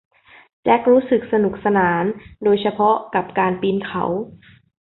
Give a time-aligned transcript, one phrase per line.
[0.63, 2.03] แจ็ครู้สึกสนุกสนาน
[2.43, 4.03] โดยเฉพาะกับการปีนเขา